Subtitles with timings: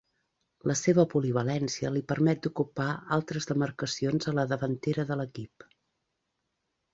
[0.69, 2.87] La seva polivalència li permet d'ocupar
[3.19, 5.69] altres demarcacions a la davantera de l'equip.